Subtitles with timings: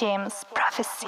[0.00, 1.06] James Prophecy.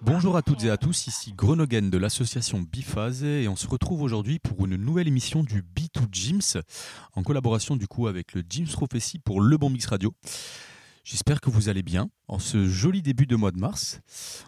[0.00, 4.02] Bonjour à toutes et à tous, ici Grenogen de l'association Biphase et on se retrouve
[4.02, 6.62] aujourd'hui pour une nouvelle émission du B2 James
[7.14, 10.14] en collaboration du coup avec le James Prophecy pour Le Bon Mix Radio.
[11.04, 14.00] J'espère que vous allez bien en ce joli début de mois de mars.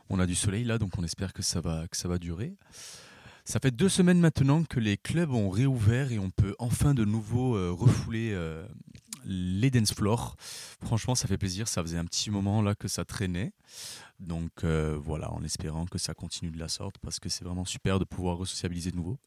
[0.09, 2.55] On a du soleil là donc on espère que ça va, que ça va durer.
[3.45, 7.05] Ça fait deux semaines maintenant que les clubs ont réouvert et on peut enfin de
[7.05, 8.65] nouveau euh, refouler euh,
[9.25, 10.37] les dance floors.
[10.83, 11.69] Franchement, ça fait plaisir.
[11.69, 13.53] Ça faisait un petit moment là que ça traînait.
[14.19, 17.65] Donc euh, voilà, en espérant que ça continue de la sorte parce que c'est vraiment
[17.65, 19.19] super de pouvoir resociabiliser de nouveau.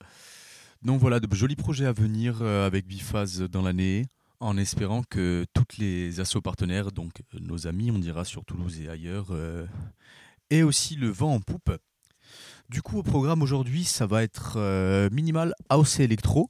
[0.82, 4.06] Donc voilà, de jolis projets à venir avec Bifaz dans l'année
[4.40, 8.90] en espérant que toutes les assos partenaires, donc nos amis, on dira sur Toulouse et
[8.90, 9.28] ailleurs,
[10.50, 11.72] aient aussi le vent en poupe
[12.70, 16.50] du coup, au programme aujourd'hui, ça va être euh, minimal house et électro.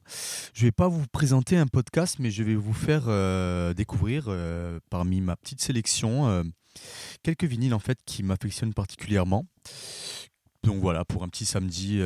[0.53, 4.26] Je ne vais pas vous présenter un podcast, mais je vais vous faire euh, découvrir
[4.27, 6.44] euh, parmi ma petite sélection
[7.22, 9.45] quelques vinyles en fait qui m'affectionnent particulièrement.
[10.64, 12.00] Donc voilà, pour un petit samedi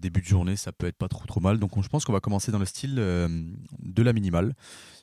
[0.00, 1.58] début de journée, ça peut être pas trop trop mal.
[1.58, 4.54] Donc je pense qu'on va commencer dans le style de la minimale,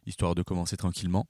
[0.05, 1.25] histoire de commencer tranquillement.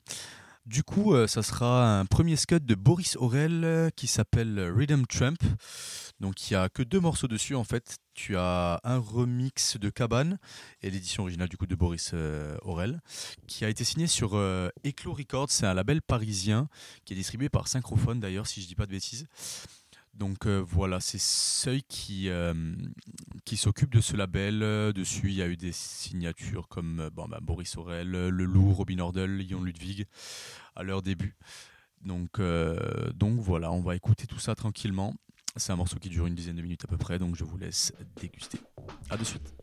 [0.66, 5.40] Du coup, ça sera un premier scud de Boris Aurel qui s'appelle Rhythm Trump.
[6.20, 7.98] Donc il n'y a que deux morceaux dessus en fait.
[8.14, 10.38] Tu as un remix de Cabane
[10.82, 13.02] et l'édition originale du coup de Boris euh, Aurel
[13.48, 15.50] qui a été signé sur euh, Eclo Records.
[15.50, 16.68] C'est un label parisien
[17.06, 19.28] qui est distribué par Synchrophone d'ailleurs si je dis pas de bêtises.
[20.20, 22.30] Donc euh, voilà, c'est Seuil qui,
[23.46, 24.60] qui s'occupe de ce label.
[24.94, 29.00] Dessus, il y a eu des signatures comme bon, bah, Boris Aurel, Le Loup, Robin
[29.00, 30.06] Ordel, Yon Ludwig
[30.76, 31.36] à leur début.
[32.04, 32.40] Donc,
[33.16, 35.16] donc voilà, on va écouter tout ça tranquillement.
[35.56, 37.58] C'est un morceau qui dure une dizaine de minutes à peu près, donc je vous
[37.58, 38.60] laisse déguster.
[39.10, 39.54] A de suite.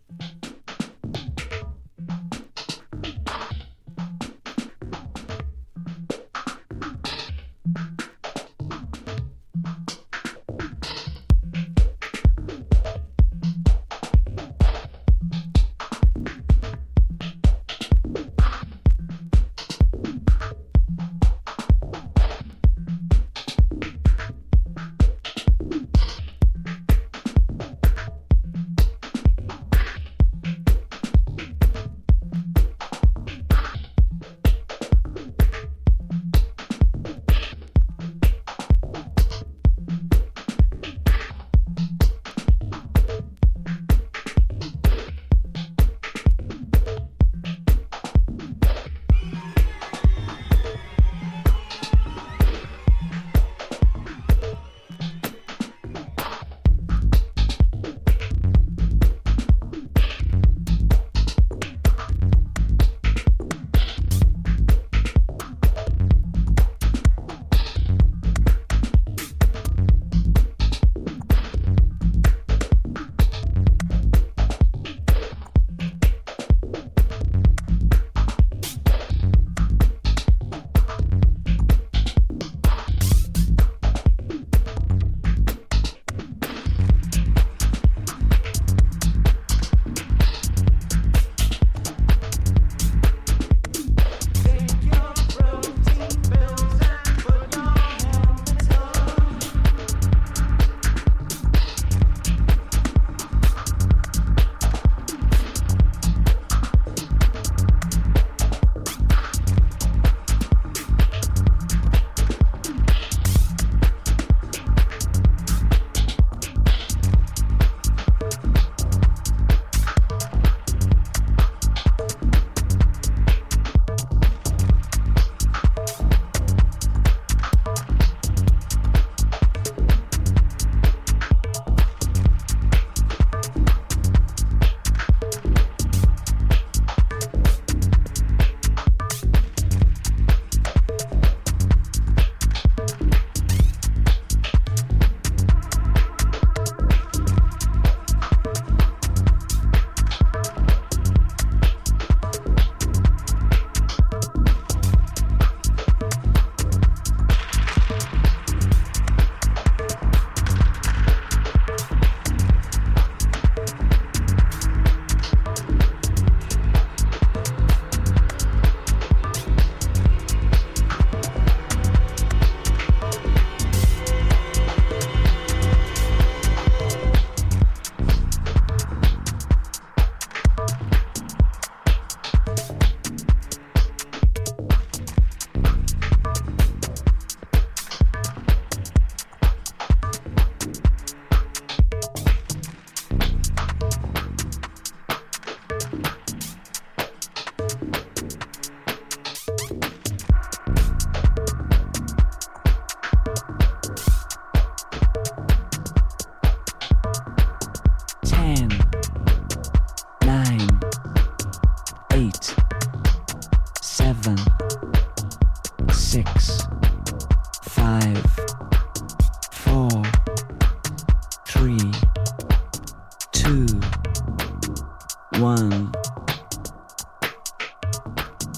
[225.38, 225.92] one.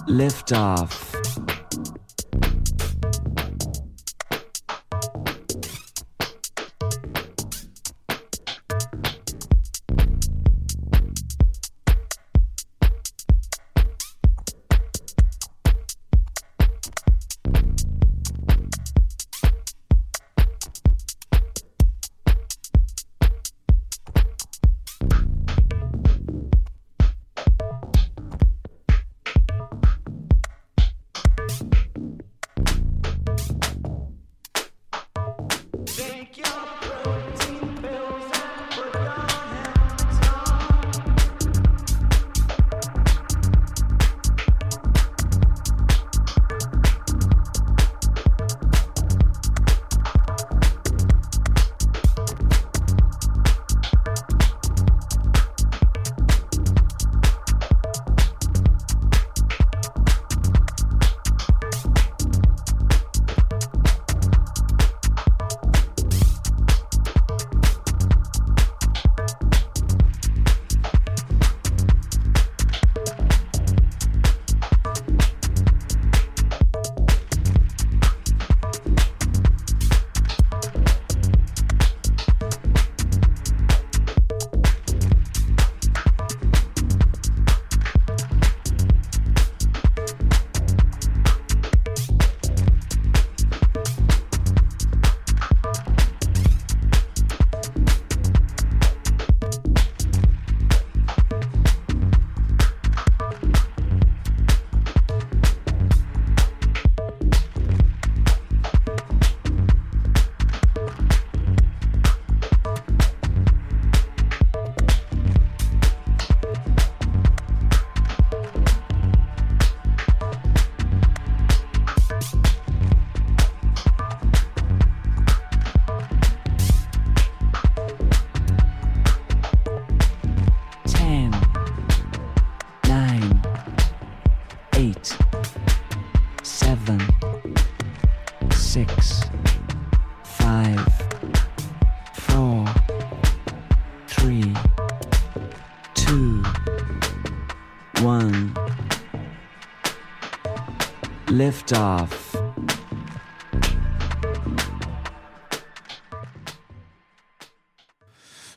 [0.07, 1.08] Lift off.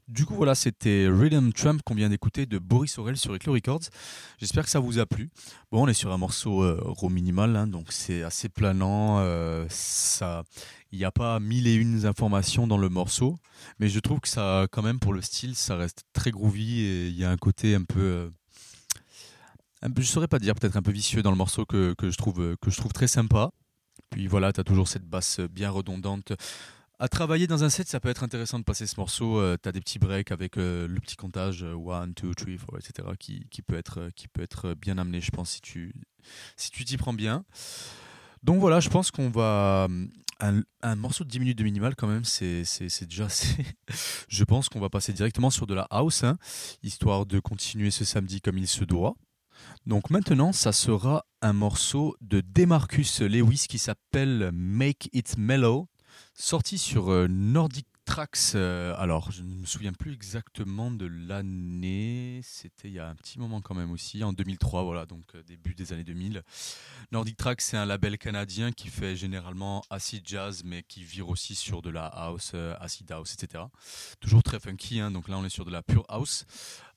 [0.08, 3.81] Du coup, voilà, c'était Rhythm Trump qu'on vient d'écouter de Boris Aurel sur Eclo Records.
[4.40, 5.30] J'espère que ça vous a plu.
[5.72, 9.19] Bon, on est sur un morceau euh, raw minimal, hein, donc c'est assez planant.
[9.19, 10.44] Euh, ça,
[10.94, 13.36] il n'y a pas mille et une informations dans le morceau,
[13.80, 17.08] mais je trouve que ça, quand même, pour le style, ça reste très groovy et
[17.08, 18.00] il y a un côté un peu.
[18.00, 18.40] Euh, un peu
[19.97, 22.55] je saurais pas dire, peut-être un peu vicieux dans le morceau que, que, je, trouve,
[22.61, 23.51] que je trouve très sympa.
[24.11, 26.33] Puis voilà, tu as toujours cette basse bien redondante.
[27.00, 29.39] À travailler dans un set, ça peut être intéressant de passer ce morceau.
[29.39, 32.77] Euh, tu as des petits breaks avec euh, le petit comptage 1, 2, 3, 4,
[32.77, 33.07] etc.
[33.17, 35.95] Qui, qui, peut être, qui peut être bien amené, je pense, si tu
[36.57, 37.43] si tu t'y prends bien.
[38.43, 39.88] Donc voilà, je pense qu'on va.
[40.39, 42.65] Un, un, morceau de 10 minutes de minimal, quand même, c'est
[43.01, 43.65] déjà assez.
[44.27, 46.38] je pense qu'on va passer directement sur de la house, hein,
[46.83, 49.15] histoire de continuer ce samedi comme il se doit.
[49.86, 55.88] Donc maintenant, ça sera un morceau de Demarcus Lewis qui s'appelle Make It Mellow,
[56.34, 58.55] sorti sur euh, Nordic Tracks.
[58.55, 62.41] Euh, alors, je ne me souviens plus exactement de l'année.
[62.43, 65.43] C'était il y a un petit moment quand même aussi, en 2003, voilà, donc euh,
[65.43, 66.43] début des années 2000.
[67.12, 71.55] Nordic Tracks, c'est un label canadien qui fait généralement acid jazz, mais qui vire aussi
[71.55, 73.63] sur de la house, acid house, etc.
[74.20, 76.46] Toujours très funky, hein, donc là on est sur de la pure house,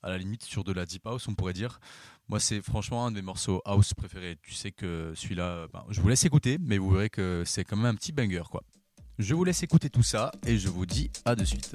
[0.02, 1.80] à la limite sur de la deep house, on pourrait dire.
[2.28, 4.38] Moi, c'est franchement un de mes morceaux house préférés.
[4.42, 7.76] Tu sais que celui-là, ben, je vous laisse écouter, mais vous verrez que c'est quand
[7.76, 8.62] même un petit banger, quoi.
[9.18, 11.74] Je vous laisse écouter tout ça et je vous dis à de suite.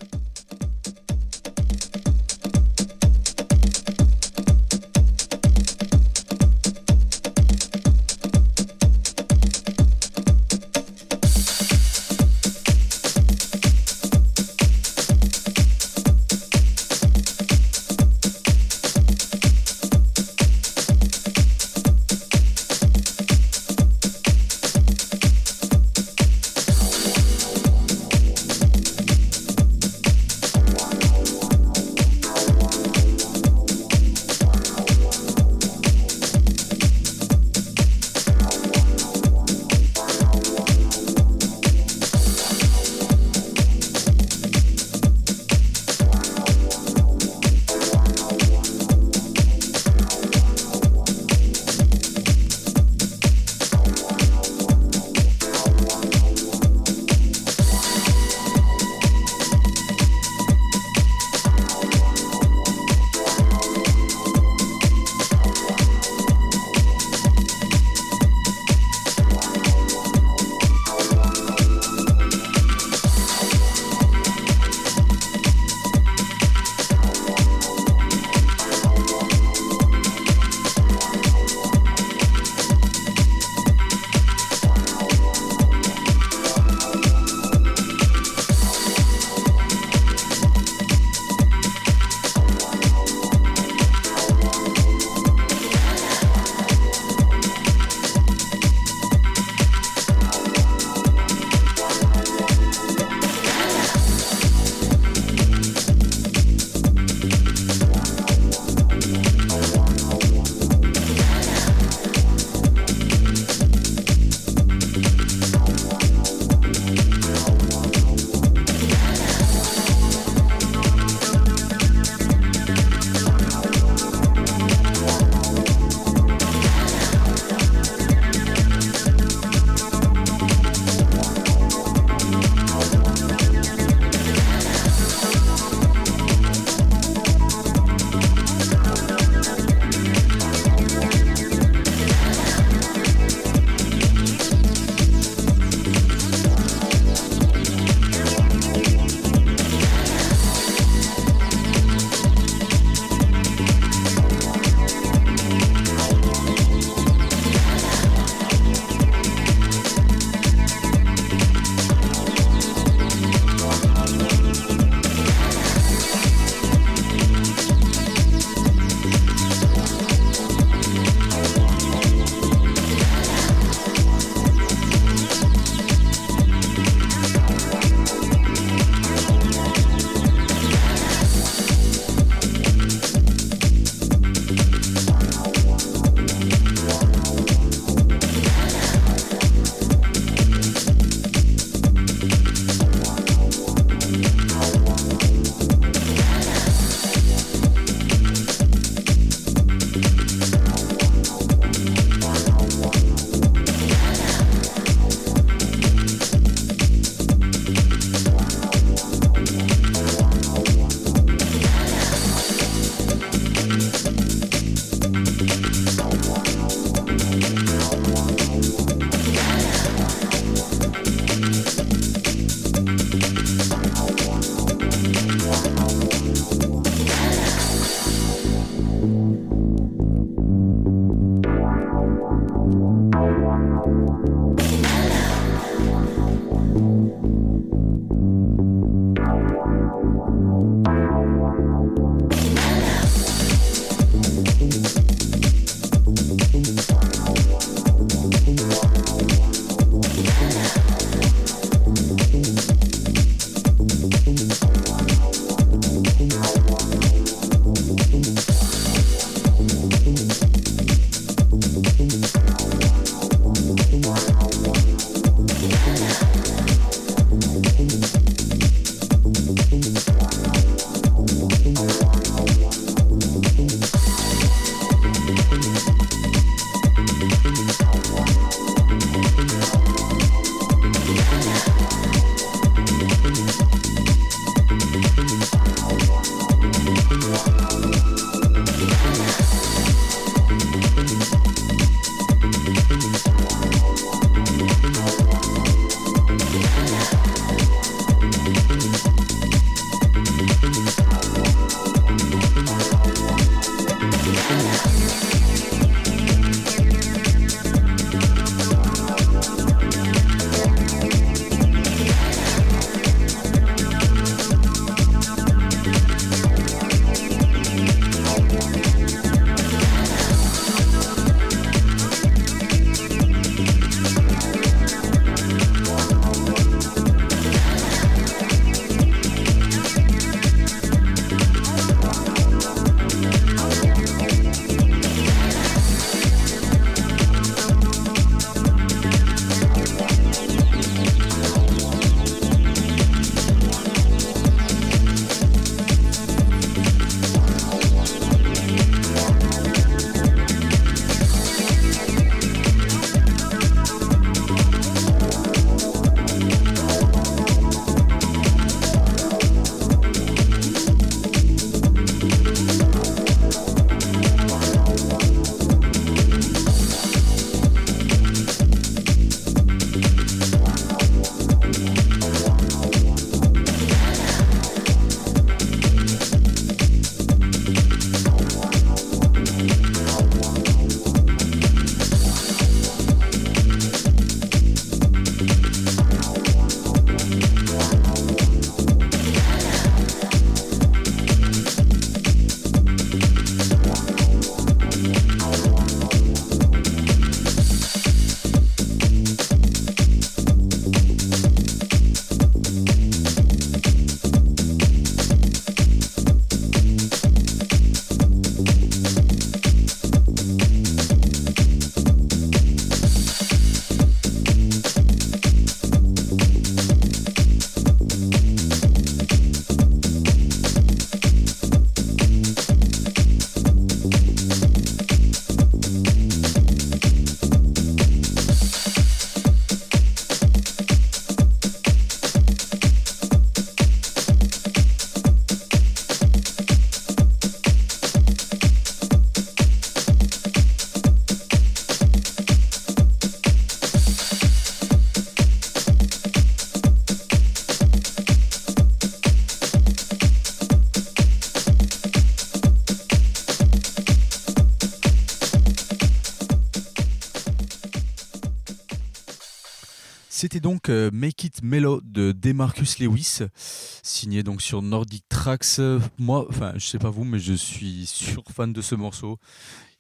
[460.40, 465.82] C'était donc euh, Make It Mellow de Demarcus Lewis, signé donc sur Nordic Tracks.
[466.18, 469.38] Moi, enfin, je sais pas vous, mais je suis sur fan de ce morceau.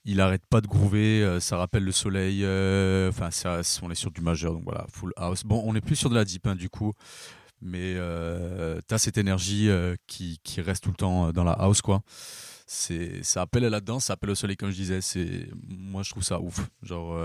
[0.05, 2.45] Il arrête pas de groover, euh, ça rappelle le soleil.
[2.45, 5.43] euh, Enfin, ça, on est sur du majeur, donc voilà, full house.
[5.43, 6.93] Bon, on est plus sur de la deep hein, du coup,
[7.61, 9.69] mais euh, t'as cette énergie
[10.07, 12.01] qui, reste tout le temps dans la house, quoi.
[12.65, 15.01] Ça appelle à la danse, ça appelle au soleil, comme je disais.
[15.67, 16.65] Moi, je trouve ça ouf.
[16.81, 17.19] Genre,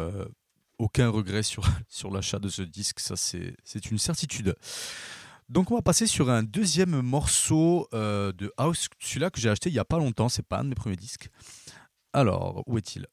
[0.78, 3.56] aucun regret sur, sur l'achat de ce disque, ça c'est,
[3.90, 4.54] une certitude.
[5.48, 9.68] Donc on va passer sur un deuxième morceau euh, de house, celui-là que j'ai acheté
[9.70, 11.28] il y a pas longtemps, c'est pas un de mes premiers disques.
[12.12, 13.06] Alors, où est-il?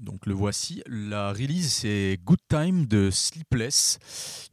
[0.00, 3.98] Donc le voici, la release c'est Good Time de Sleepless,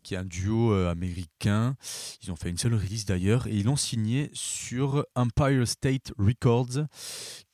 [0.04, 1.78] qui est un duo euh, américain.
[2.22, 6.86] Ils ont fait une seule release d'ailleurs et ils l'ont signé sur Empire State Records,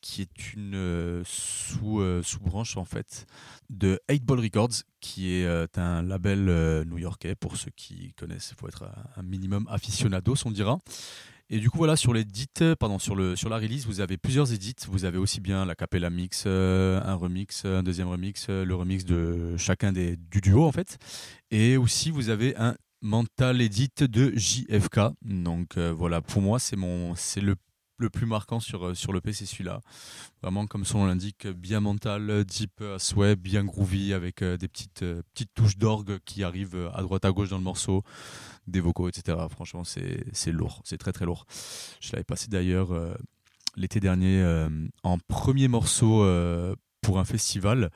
[0.02, 1.24] qui est une euh,
[1.84, 3.28] euh, sous-branche en fait
[3.70, 8.54] de 8 Ball Records, qui est un label new-yorkais pour ceux qui connaissent.
[8.56, 10.80] Il faut être un minimum aficionados, on dira.
[11.50, 12.48] Et du coup, voilà, sur l'édit,
[12.80, 14.76] pardon, sur, le, sur la release, vous avez plusieurs édits.
[14.88, 18.76] Vous avez aussi bien la capella mix, euh, un remix, un deuxième remix, euh, le
[18.76, 20.98] remix de chacun des, du duo en fait.
[21.52, 25.00] Et aussi, vous avez un mental edit de JFK.
[25.22, 27.56] Donc euh, voilà, pour moi, c'est mon, c'est le
[27.98, 29.82] le plus marquant sur, euh, sur le P, c'est celui-là.
[30.42, 34.68] Vraiment, comme son nom l'indique, bien mental, deep à souhait, bien groovy, avec euh, des
[34.68, 38.04] petites, euh, petites touches d'orgue qui arrivent euh, à droite à gauche dans le morceau,
[38.68, 39.38] des vocaux, etc.
[39.50, 41.46] Franchement, c'est lourd, c'est très très lourd.
[42.00, 43.14] Je l'avais passé d'ailleurs euh,
[43.76, 44.70] l'été dernier euh,
[45.04, 47.92] en premier morceau euh, pour un festival.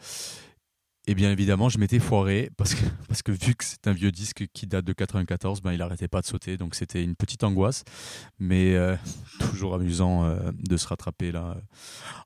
[1.09, 4.11] Et bien évidemment, je m'étais foiré parce que, parce que vu que c'est un vieux
[4.11, 6.57] disque qui date de 94, ben, il arrêtait pas de sauter.
[6.57, 7.85] Donc c'était une petite angoisse,
[8.39, 8.75] mais
[9.39, 11.55] toujours amusant de se rattraper là.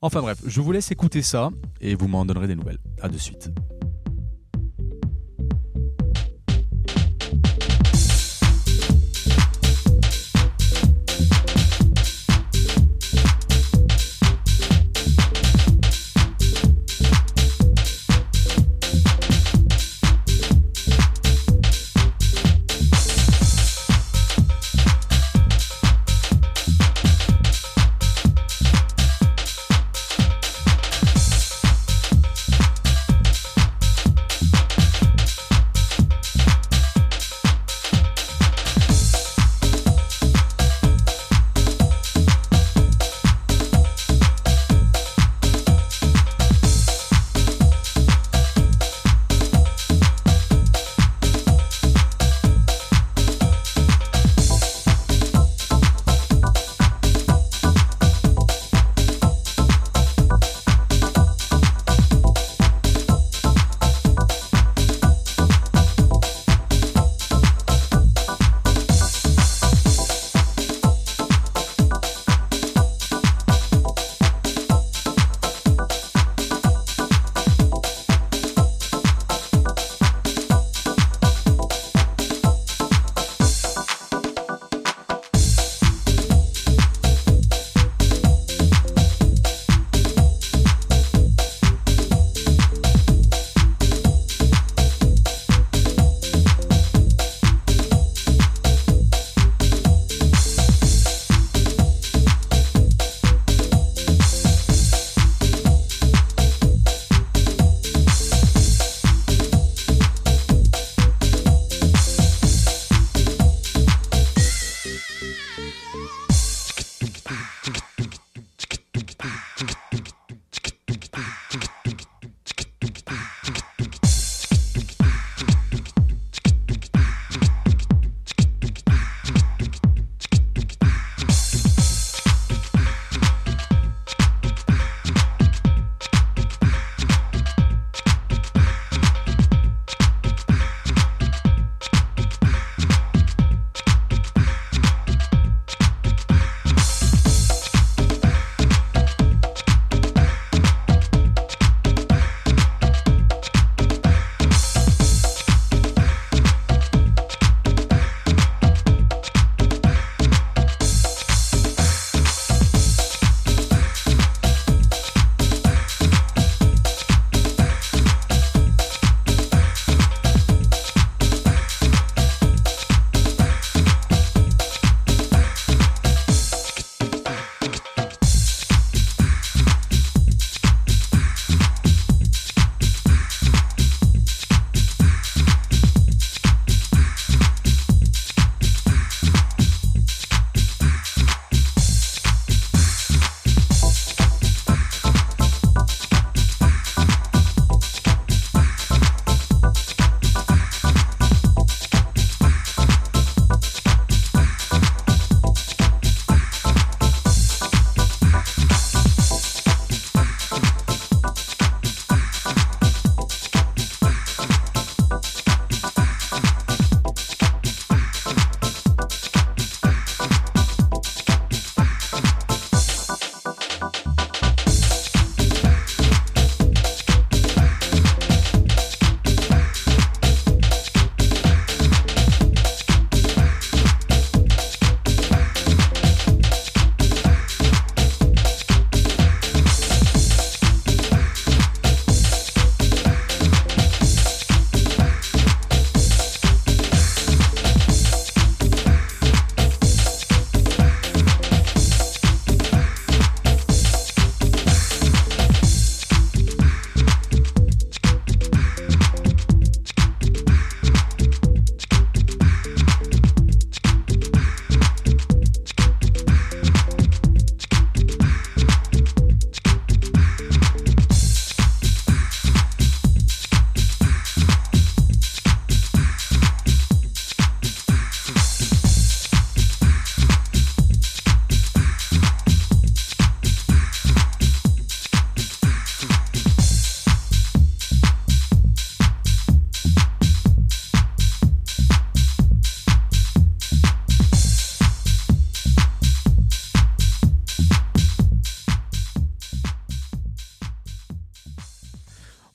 [0.01, 2.79] Enfin bref, je vous laisse écouter ça et vous m'en donnerez des nouvelles.
[3.01, 3.51] À de suite.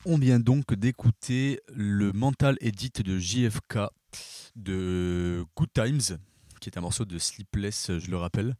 [0.08, 3.78] On vient donc d'écouter le mental edit de JFK
[4.54, 6.18] de Good Times,
[6.60, 8.54] qui est un morceau de Sleepless, je le rappelle.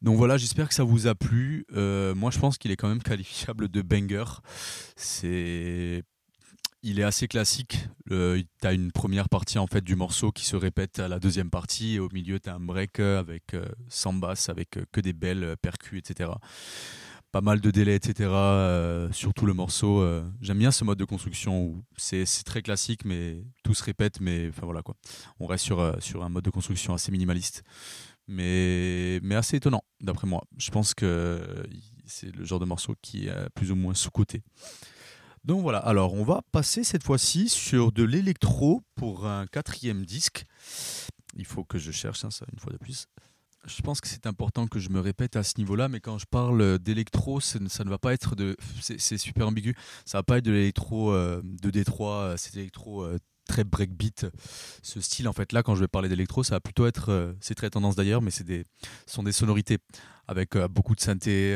[0.00, 1.66] Donc voilà, j'espère que ça vous a plu.
[1.72, 4.24] Euh, moi, je pense qu'il est quand même qualifiable de banger.
[4.96, 6.02] C'est
[6.82, 7.86] il est assez classique.
[8.08, 11.48] tu as une première partie en fait du morceau qui se répète à la deuxième
[11.48, 15.12] partie et au milieu tu un break avec euh, sans basse, avec euh, que des
[15.12, 16.32] belles percus, etc
[17.32, 18.28] pas mal de délais, etc.
[18.30, 20.00] Euh, surtout le morceau.
[20.00, 24.20] Euh, j'aime bien ce mode de construction où c'est très classique, mais tout se répète.
[24.20, 24.94] Mais enfin voilà quoi.
[25.40, 27.64] On reste sur, euh, un mode de construction assez minimaliste,
[28.28, 30.44] mais, assez étonnant d'après moi.
[30.58, 31.64] Je pense que
[32.04, 34.42] c'est le genre de morceau qui est plus ou moins sous-côté.
[35.44, 40.44] Donc voilà, alors on va passer cette fois-ci sur de l'électro pour un quatrième disque.
[41.34, 43.08] Il faut que je cherche hein, ça une fois de plus
[43.66, 46.26] je pense que c'est important que je me répète à ce niveau-là, mais quand je
[46.26, 48.56] parle d'électro, ça ne va pas être de.
[48.80, 49.74] C'est super ambigu.
[50.04, 54.26] Ça va pas être de l'électro euh, de Détroit, euh, c'est électro euh, très breakbeat.
[54.82, 57.34] Ce style, en fait, là, quand je vais parler d'électro, ça va plutôt être.
[57.40, 58.64] c'est très tendance d'ailleurs, mais des,
[59.06, 59.78] ce sont des sonorités
[60.26, 61.54] avec beaucoup de synthé,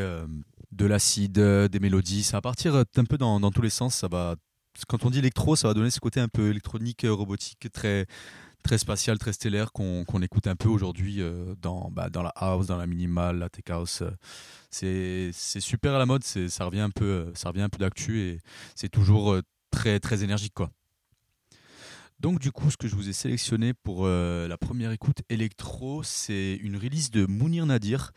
[0.72, 2.24] de l'acide, des mélodies.
[2.24, 3.94] Ça va partir un peu dans, dans tous les sens.
[3.94, 4.34] Ça va.
[4.88, 8.06] Quand on dit électro, ça va donner ce côté un peu électronique, robotique, très
[8.66, 12.66] très spatial, très stellaire qu'on écoute un peu aujourd'hui euh, dans, bah, dans la house,
[12.66, 14.02] dans la minimal, la tech house.
[14.70, 18.40] C'est super à la mode, ça revient un peu, ça revient un peu d'actu et
[18.74, 20.70] c'est toujours euh, très très énergique quoi.
[22.18, 26.02] Donc du coup, ce que je vous ai sélectionné pour euh, la première écoute électro,
[26.02, 28.10] c'est une release de Mounir Nadir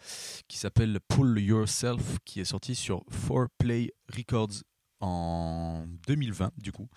[0.47, 4.63] qui s'appelle Pull Yourself, qui est sortie sur 4Play Records
[4.99, 6.89] en 2020 du coup.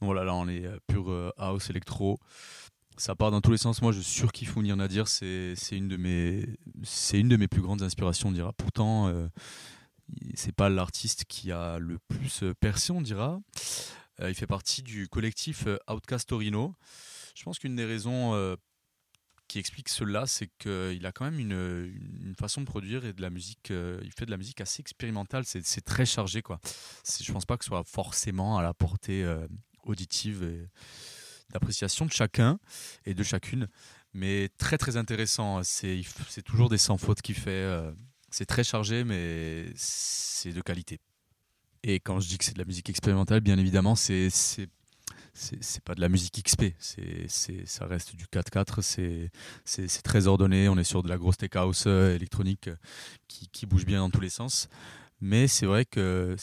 [0.00, 2.18] Donc voilà, là on est pure house électro
[2.96, 3.82] ça part dans tous les sens.
[3.82, 5.08] Moi, je surkiffe Mounir Nadir.
[5.08, 6.46] C'est une de mes
[6.82, 8.52] c'est une de mes plus grandes inspirations, on dira.
[8.52, 9.28] Pourtant, euh,
[10.34, 13.40] c'est pas l'artiste qui a le plus percé, on dira.
[14.20, 16.74] Euh, il fait partie du collectif euh, Outcast Torino.
[17.34, 18.56] Je pense qu'une des raisons euh,
[19.46, 23.30] qui explique cela, c'est qu'il a quand même une, façon de produire et de la
[23.30, 23.70] musique.
[23.70, 25.44] il fait de la musique assez expérimentale.
[25.44, 26.60] C'est très chargé, quoi.
[27.22, 29.24] Je pense pas que ce soit forcément à la portée
[29.84, 30.68] auditive.
[31.52, 32.58] D'appréciation de chacun
[33.04, 33.68] et de chacune,
[34.14, 35.62] mais très très intéressant.
[35.62, 36.02] C'est
[36.44, 37.50] toujours des sans fautes qu'il fait.
[37.50, 37.92] Euh,
[38.30, 41.00] c'est très chargé, mais c'est de qualité.
[41.82, 44.28] Et quand je dis que c'est de la musique expérimentale, bien évidemment, c'est
[45.38, 49.30] c'est pas de la musique XP, c'est ça reste du 4-4,
[49.64, 52.70] c'est très ordonné, on est sur de la grosse tech house euh, électronique
[53.28, 54.68] qui, qui, bouge bien dans tous les sens.
[55.20, 56.36] Mais c'est vrai que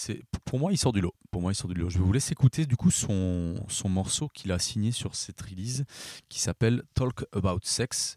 [0.45, 1.13] pour moi il sort du lot.
[1.31, 1.89] Pour moi il sort du lot.
[1.89, 5.41] Je vais vous laisser écouter du coup son, son morceau qu'il a signé sur cette
[5.41, 5.83] release
[6.29, 8.15] qui s'appelle Talk About Sex.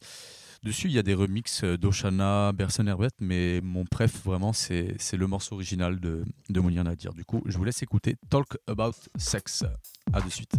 [0.63, 5.27] Dessus il y a des remixes d'Oshana, Berson Herbert, mais mon préf vraiment c'est le
[5.27, 7.13] morceau original de, de Mounir Nadir.
[7.13, 9.65] Du coup je vous laisse écouter Talk About Sex.
[10.13, 10.55] A de suite.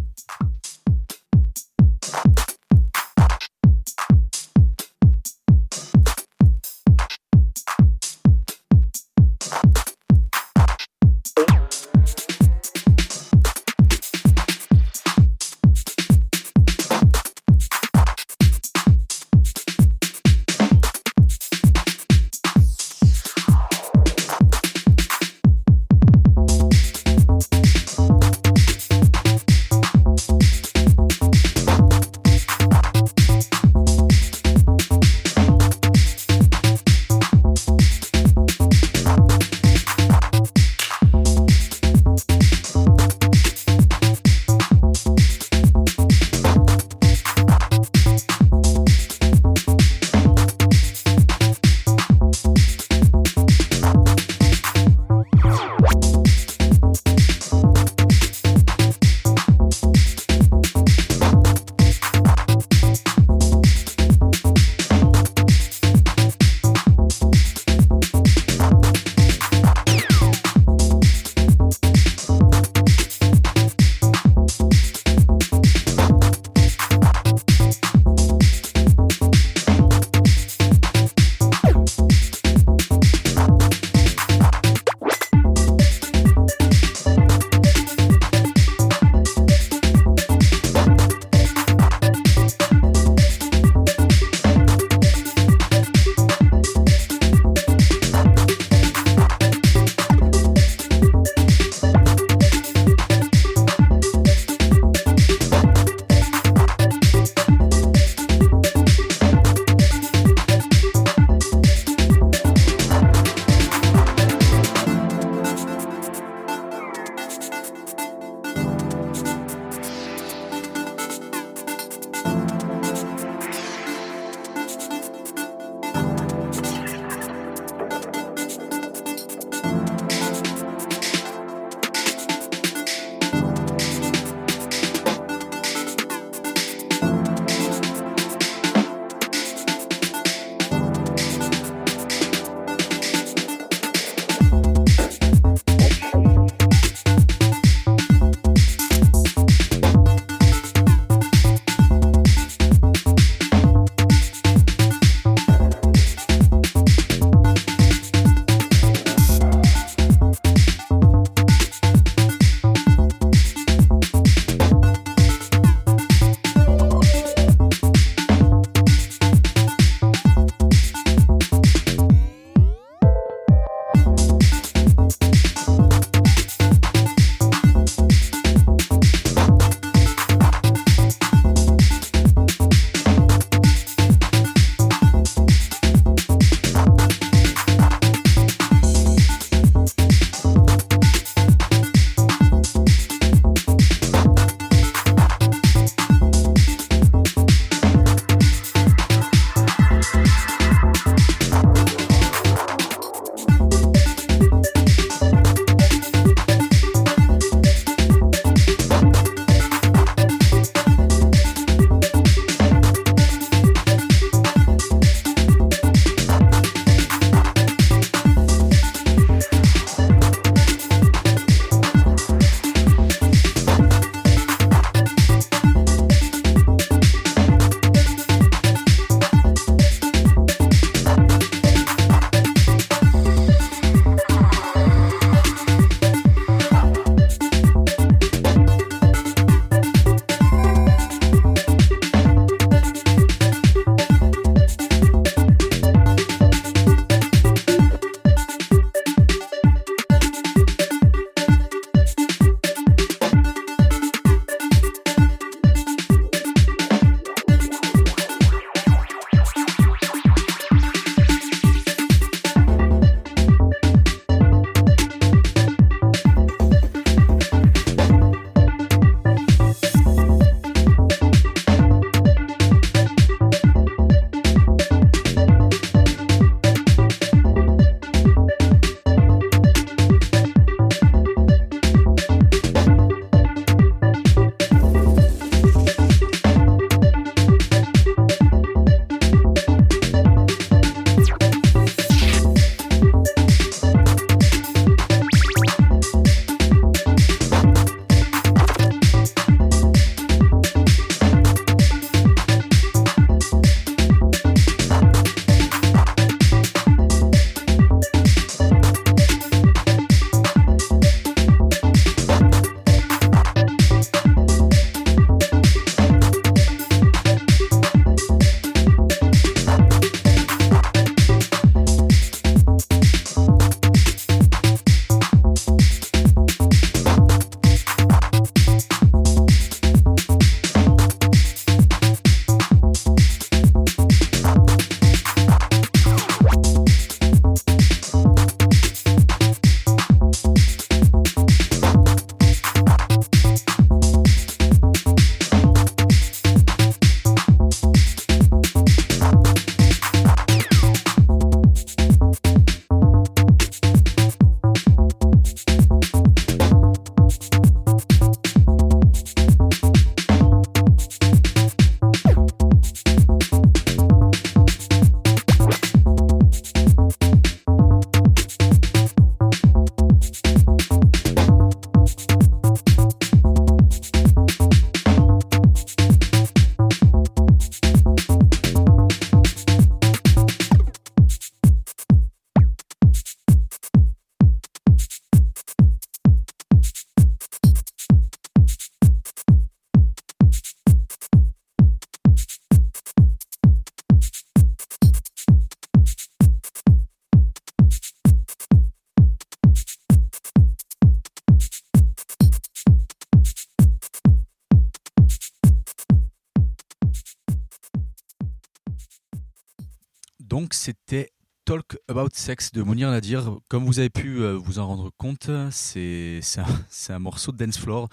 [410.58, 411.30] Donc c'était
[411.66, 413.60] Talk About Sex de Mounir Nadir.
[413.70, 416.40] Comme vous avez pu euh, vous en rendre compte, c'est
[417.10, 418.10] un, morceau de dance floor.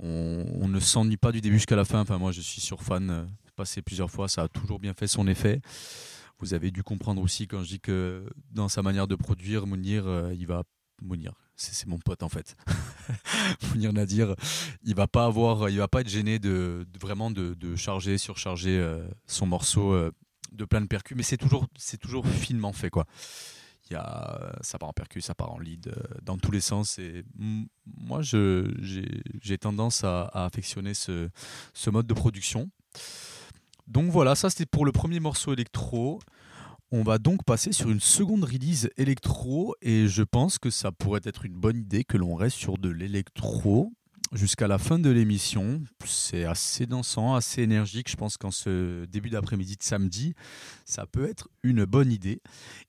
[0.00, 2.00] On, ne s'ennuie pas du début jusqu'à la fin.
[2.00, 3.10] Enfin, moi, je suis sur fan.
[3.10, 3.24] Euh,
[3.54, 5.60] passé plusieurs fois, ça a toujours bien fait son effet.
[6.40, 10.08] Vous avez dû comprendre aussi quand je dis que dans sa manière de produire, Mounir,
[10.08, 10.64] euh, il va
[11.00, 12.56] Mounir, c'est mon pote en fait.
[13.70, 14.34] Mounir Nadir,
[14.82, 18.84] il va pas avoir, il va pas être gêné de, vraiment de, charger, surcharger
[19.28, 20.10] son morceau
[20.52, 23.06] de plein de percus, mais c'est toujours, c'est toujours finement fait quoi.
[23.90, 23.96] Il
[24.60, 26.98] ça part en percus, ça part en lead, euh, dans tous les sens.
[26.98, 27.24] Et
[27.86, 31.30] moi, j'ai tendance à, affectionner ce,
[31.72, 32.70] ce, mode de production.
[33.86, 36.18] Donc voilà, ça c'était pour le premier morceau électro.
[36.90, 41.20] On va donc passer sur une seconde release électro et je pense que ça pourrait
[41.24, 43.92] être une bonne idée que l'on reste sur de l'électro
[44.32, 45.82] jusqu'à la fin de l'émission.
[46.04, 48.10] C'est assez dansant, assez énergique.
[48.10, 50.34] Je pense qu'en ce début d'après-midi de samedi,
[50.84, 52.40] ça peut être une bonne idée.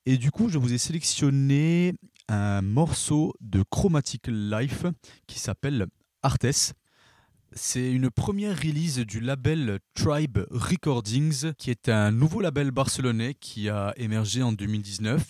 [0.05, 1.93] Et du coup, je vous ai sélectionné
[2.27, 4.85] un morceau de Chromatic Life
[5.27, 5.87] qui s'appelle
[6.21, 6.73] Artes.
[7.53, 13.69] C'est une première release du label Tribe Recordings, qui est un nouveau label barcelonais qui
[13.69, 15.23] a émergé en 2019.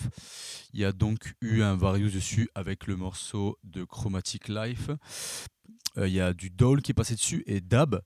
[0.74, 4.90] Il y a donc eu un Various dessus avec le morceau de Chromatic Life.
[5.98, 8.02] Euh, il y a du Dole qui est passé dessus et Dab.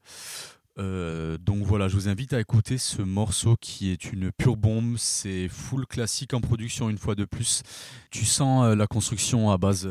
[0.79, 4.95] Euh, donc voilà, je vous invite à écouter ce morceau qui est une pure bombe.
[4.97, 7.61] C'est full classique en production une fois de plus.
[8.09, 9.87] Tu sens euh, la construction à base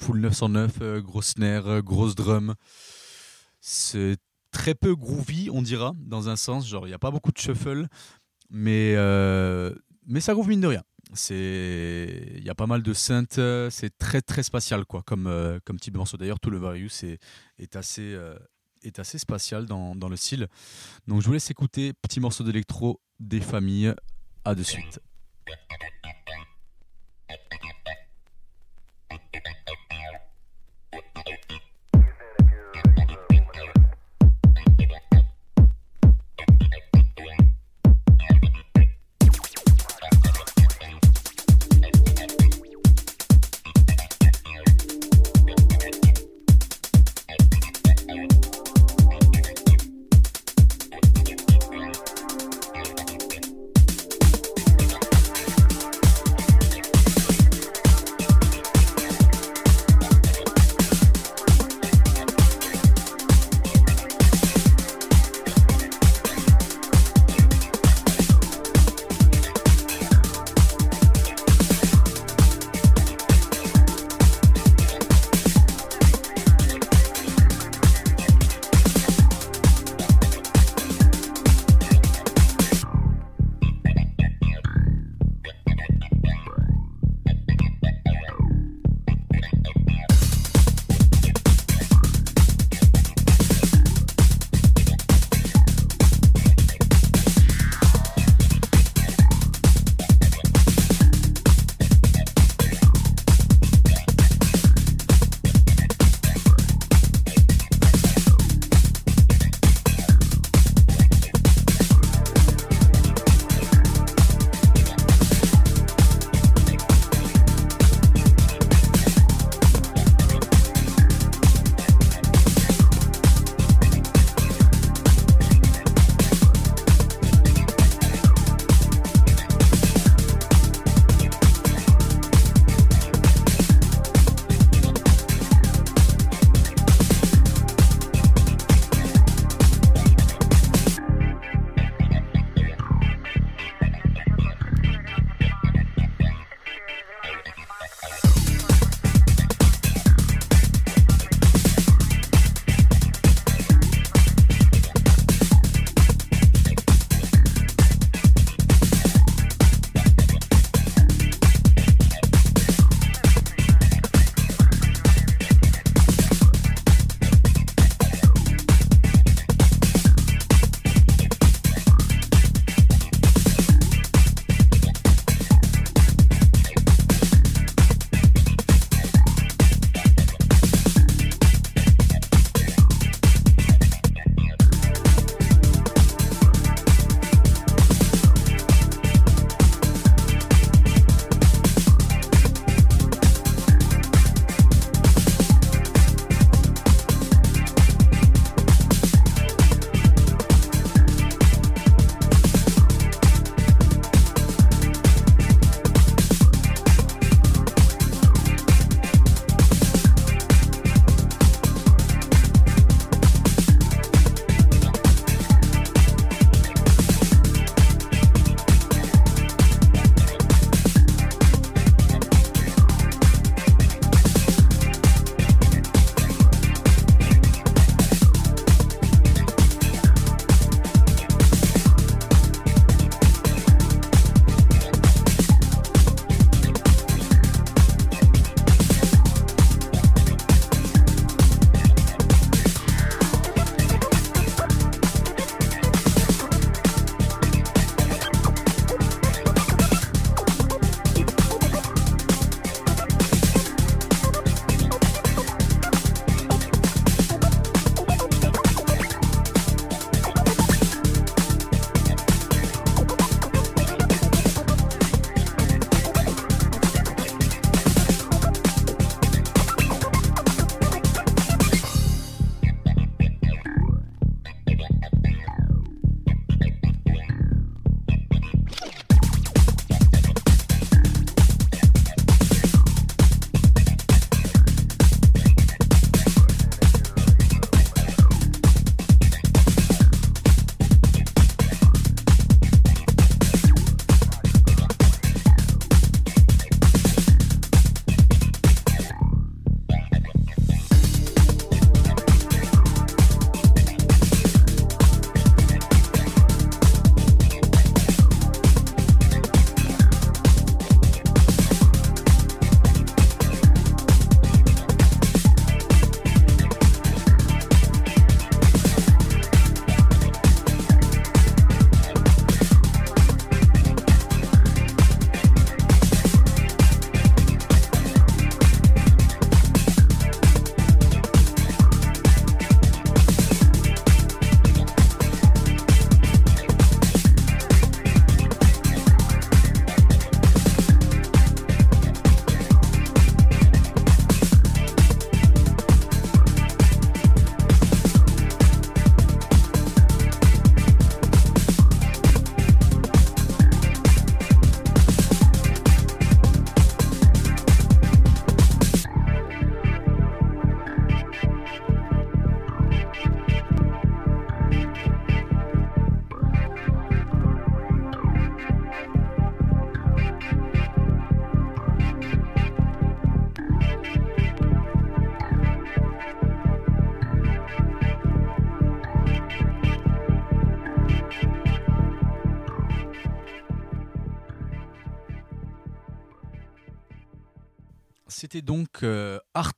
[0.00, 2.54] full 909, grosse snare, grosse drum.
[3.60, 4.16] C'est
[4.52, 6.66] très peu groovy, on dira, dans un sens.
[6.68, 7.86] Genre, il n'y a pas beaucoup de shuffle,
[8.50, 8.94] mais,
[10.06, 10.82] mais ça groove mine de rien
[11.14, 13.40] c'est il y a pas mal de synths
[13.70, 16.16] c'est très très spatial quoi comme euh, comme type de morceau.
[16.16, 17.18] D'ailleurs tout le Various est,
[17.58, 18.38] est assez euh,
[18.82, 20.48] est assez spatial dans, dans, le style.
[21.06, 23.94] Donc je vous laisse écouter petit morceau d'électro des familles.
[24.44, 25.00] À de suite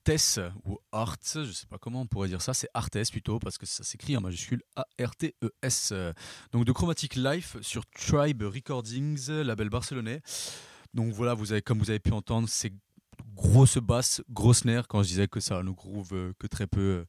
[0.04, 3.56] Artes, ou Arts, je sais pas comment on pourrait dire ça, c'est Artes plutôt, parce
[3.58, 5.92] que ça s'écrit en majuscule A-R-T-E-S.
[6.52, 10.20] Donc de Chromatic Life sur Tribe Recordings, label barcelonais.
[10.94, 12.72] Donc voilà, vous avez, comme vous avez pu entendre, c'est
[13.34, 14.86] grosse basse, grosse nerf.
[14.88, 17.06] Quand je disais que ça ne groove que très peu,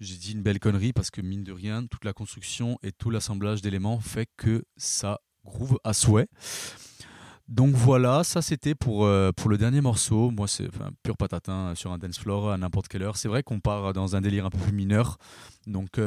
[0.00, 3.10] j'ai dit une belle connerie parce que mine de rien, toute la construction et tout
[3.10, 6.28] l'assemblage d'éléments fait que ça groove à souhait.
[7.48, 10.30] Donc voilà, ça c'était pour, euh, pour le dernier morceau.
[10.30, 13.16] Moi, c'est enfin, pur patatin sur un dance floor à n'importe quelle heure.
[13.16, 15.18] C'est vrai qu'on part dans un délire un peu plus mineur.
[15.66, 16.00] Donc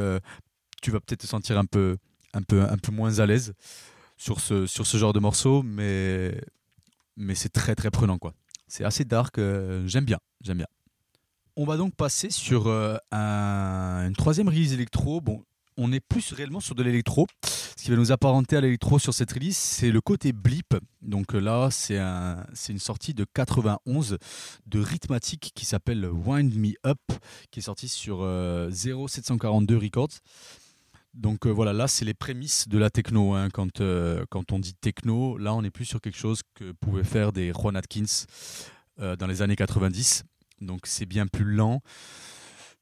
[0.81, 1.97] tu vas peut-être te sentir un peu,
[2.33, 3.53] un peu, un peu moins à l'aise
[4.17, 6.39] sur ce, sur ce genre de morceau, mais,
[7.15, 8.33] mais c'est très très prenant quoi.
[8.67, 10.67] C'est assez dark, euh, j'aime bien, j'aime bien.
[11.55, 15.21] On va donc passer sur euh, un, une troisième release électro.
[15.21, 15.43] Bon,
[15.77, 17.27] on est plus réellement sur de l'électro.
[17.77, 20.75] Ce qui va nous apparenter à l'électro sur cette release, c'est le côté blip.
[21.03, 24.17] Donc euh, là, c'est un, une sortie de 91
[24.65, 26.97] de Rhythmatic qui s'appelle Wind Me Up,
[27.51, 28.27] qui est sorti sur
[28.71, 30.09] 0742 Records.
[31.13, 33.35] Donc voilà, là, c'est les prémices de la techno.
[33.35, 33.49] Hein.
[33.53, 37.51] Quand, on dit techno, là, on est plus sur quelque chose que pouvaient faire des
[37.51, 38.25] Ron Atkins
[38.97, 40.23] dans les années 90.
[40.61, 41.81] Donc c'est bien plus lent.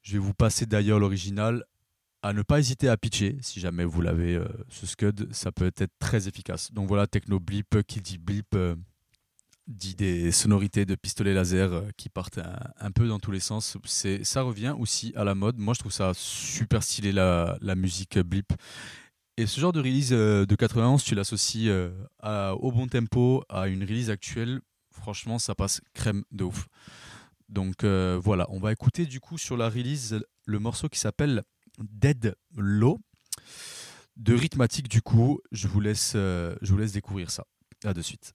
[0.00, 1.64] Je vais vous passer d'ailleurs l'original.
[2.22, 5.86] À ne pas hésiter à pitcher, si jamais vous l'avez, ce Scud, ça peut être
[6.00, 6.72] très efficace.
[6.72, 8.56] Donc voilà, techno blip, qui dit blip,
[9.66, 12.38] dit des sonorités de pistolets laser euh, qui partent
[12.78, 13.76] un, peu dans tous les sens.
[13.84, 15.58] C'est, ça revient aussi à la mode.
[15.58, 18.52] Moi, je trouve ça super stylé la, la musique blip.
[19.36, 23.68] Et ce genre de release euh, de 91, tu l'associes euh, au bon tempo à
[23.68, 24.60] une release actuelle.
[24.90, 26.68] Franchement, ça passe crème de ouf.
[27.48, 31.42] Donc voilà, on va écouter du coup sur la release le morceau qui s'appelle
[31.78, 32.98] Dead Low
[34.16, 35.40] de Rhythmatic du coup.
[35.52, 37.44] Je vous laisse, je vous laisse découvrir ça.
[37.84, 38.32] À de suite.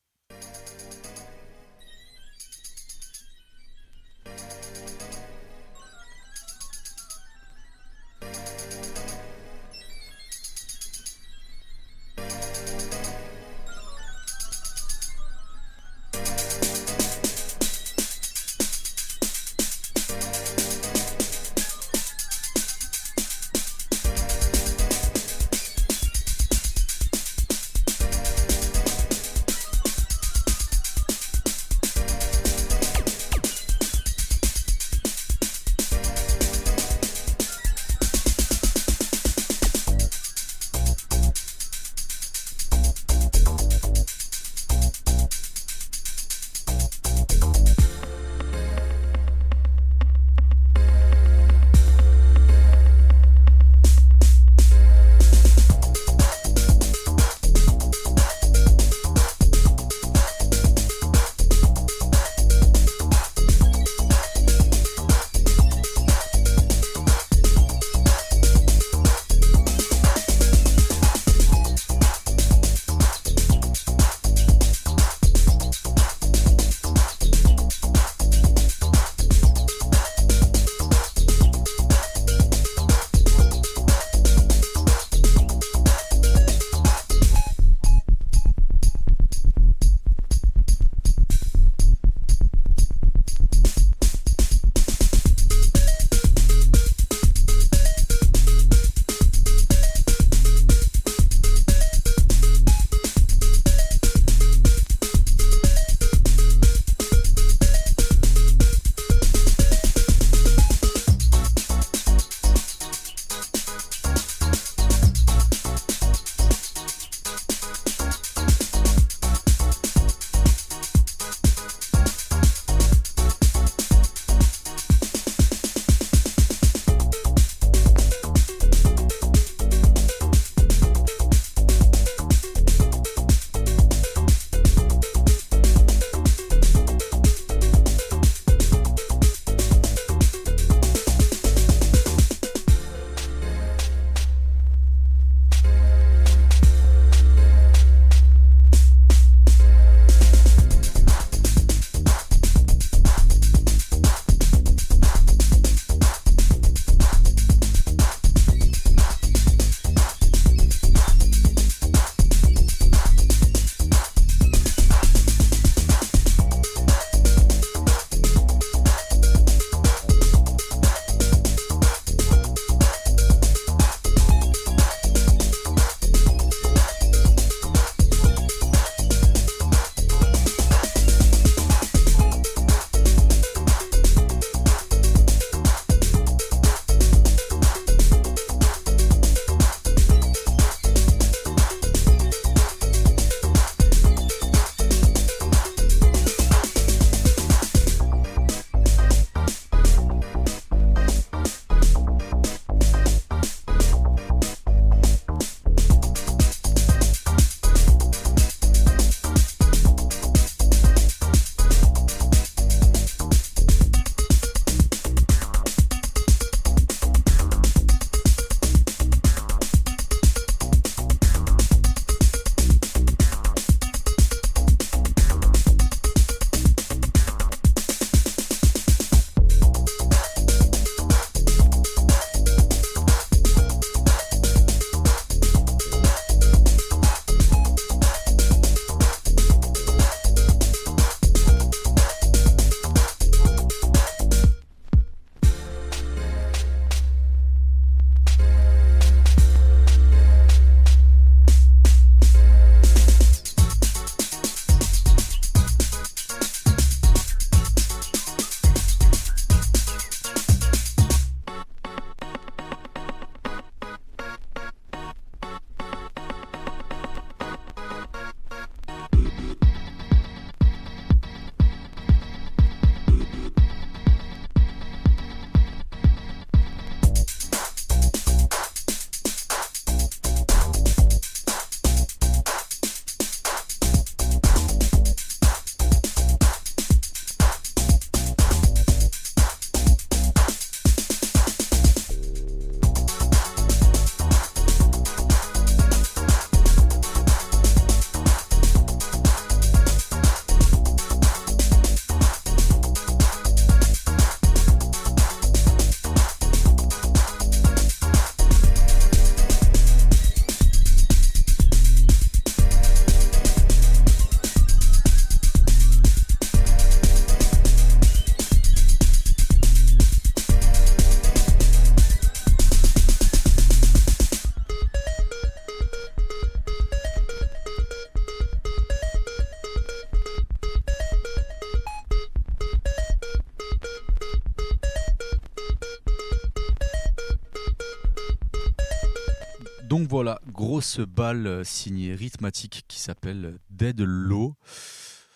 [340.82, 344.56] Grosse balle euh, signée rythmatique qui s'appelle Dead Low.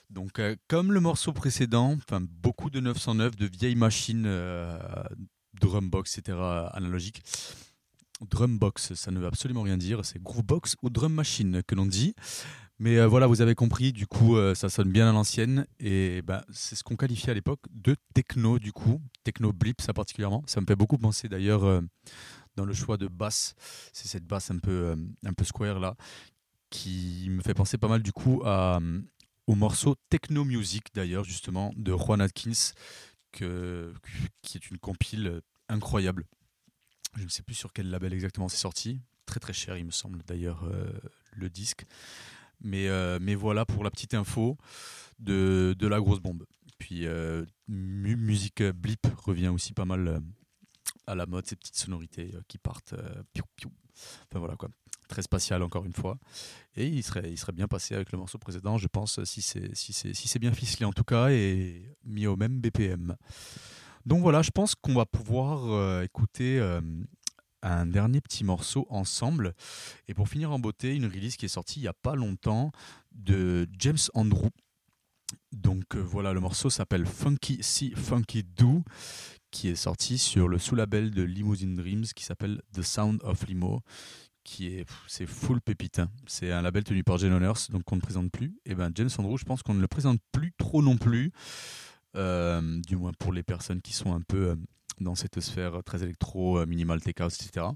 [0.10, 2.00] Donc euh, comme le morceau précédent,
[2.42, 4.76] beaucoup de 909, de vieilles machines, euh,
[5.62, 6.36] drumbox, etc.
[6.74, 7.22] analogiques.
[8.28, 12.16] Drumbox, ça ne veut absolument rien dire, c'est groovebox ou drum machine que l'on dit.
[12.80, 15.66] Mais voilà, vous avez compris, du coup, ça sonne bien à l'ancienne.
[15.80, 19.00] Et ben, c'est ce qu'on qualifiait à l'époque de techno, du coup.
[19.24, 20.44] Techno blip, ça particulièrement.
[20.46, 21.82] Ça me fait beaucoup penser d'ailleurs
[22.56, 23.56] dans le choix de basse.
[23.94, 24.96] C'est cette basse un peu,
[25.26, 25.96] un peu square là,
[26.70, 28.80] qui me fait penser pas mal du coup à,
[29.48, 32.74] au morceau Techno Music d'ailleurs, justement, de Juan Atkins,
[33.32, 33.94] que,
[34.42, 36.26] qui est une compile incroyable.
[37.16, 39.00] Je ne sais plus sur quel label exactement c'est sorti.
[39.26, 40.66] Très très cher, il me semble d'ailleurs,
[41.36, 41.86] le disque.
[42.62, 44.58] Mais, euh, mais voilà pour la petite info
[45.20, 46.46] de, de la grosse bombe.
[46.78, 50.20] Puis euh, musique blip revient aussi pas mal euh,
[51.08, 52.96] à la mode, ces petites sonorités qui partent.
[52.96, 54.70] Enfin voilà quoi.
[55.08, 56.18] Très spatial encore une fois.
[56.76, 59.76] Et il serait, il serait bien passé avec le morceau précédent, je pense, si c'est
[59.76, 63.16] si si bien ficelé en tout cas et mis au même BPM.
[64.06, 66.60] Donc voilà, je pense qu'on va pouvoir écouter
[67.66, 69.54] un dernier petit morceau ensemble.
[70.08, 72.72] Et pour finir en beauté, une release qui est sortie il n'y a pas longtemps
[73.12, 74.50] de James Andrew.
[75.52, 78.84] Donc euh, voilà, le morceau s'appelle Funky Si Funky Do,
[79.56, 83.80] qui est sorti sur le sous-label de Limousine Dreams qui s'appelle The Sound of Limo
[84.44, 86.00] qui est c'est full pépite.
[86.00, 86.10] Hein.
[86.28, 88.54] C'est un label tenu par Jane Honors, donc qu'on ne présente plus.
[88.66, 91.32] Et ben James Andrew, je pense qu'on ne le présente plus trop non plus,
[92.18, 94.56] euh, du moins pour les personnes qui sont un peu euh,
[95.00, 97.68] dans cette sphère très électro, euh, minimal take house, etc.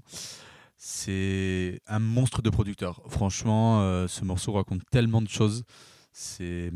[0.76, 3.00] C'est un monstre de producteur.
[3.08, 5.64] Franchement, ce morceau raconte tellement de choses.
[6.12, 6.70] C'est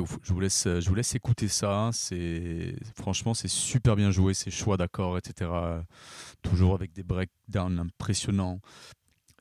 [0.00, 0.18] ouf.
[0.22, 1.90] Je vous laisse, écouter ça.
[1.92, 5.50] C'est franchement, c'est super bien joué, ses choix d'accords, etc.
[6.42, 8.60] Toujours avec des breakdowns impressionnants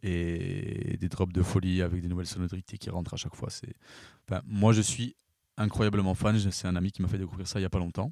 [0.03, 3.49] et des drops de folie avec des nouvelles sonorités qui rentrent à chaque fois.
[4.45, 5.15] Moi, je suis
[5.57, 6.37] incroyablement fan.
[6.51, 8.11] C'est un ami qui m'a fait découvrir ça il n'y a pas longtemps.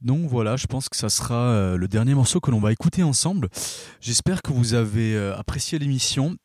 [0.00, 3.02] Donc voilà, je pense que ça sera euh, le dernier morceau que l'on va écouter
[3.02, 3.48] ensemble.
[4.00, 6.36] J'espère que vous avez euh, apprécié l'émission.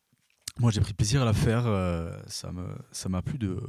[0.60, 1.66] Moi, j'ai pris plaisir à la faire.
[1.66, 2.52] Euh, ça
[3.10, 3.60] m'a plu de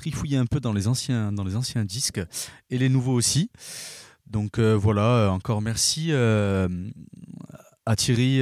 [0.00, 2.22] trifouiller un peu dans les anciens, dans les anciens disques
[2.70, 3.50] et les nouveaux aussi.
[4.26, 6.68] Donc voilà, encore merci à
[7.96, 8.38] Thierry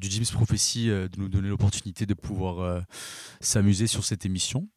[0.00, 2.82] du James Prophecy de nous donner l'opportunité de pouvoir
[3.40, 4.68] s'amuser sur cette émission.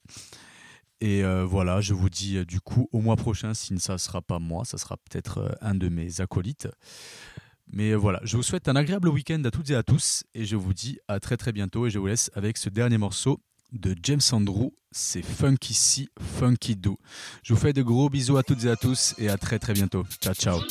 [1.02, 3.98] Et euh, voilà, je vous dis euh, du coup au mois prochain, si ça ne
[3.98, 6.70] sera pas moi, ça sera peut-être euh, un de mes acolytes.
[7.68, 10.56] Mais voilà, je vous souhaite un agréable week-end à toutes et à tous et je
[10.56, 13.95] vous dis à très très bientôt et je vous laisse avec ce dernier morceau de
[14.03, 16.09] James Andrew, c'est Funky Si,
[16.39, 16.97] Funky Do.
[17.43, 19.74] Je vous fais de gros bisous à toutes et à tous et à très très
[19.74, 20.05] bientôt.
[20.22, 20.61] Ciao ciao.